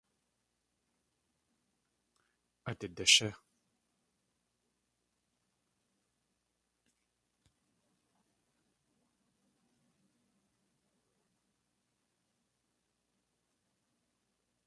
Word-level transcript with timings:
Át 2.69 2.81
idashí! 2.85 3.29